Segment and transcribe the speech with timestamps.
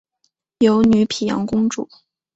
[0.57, 1.87] 有女沘阳公主。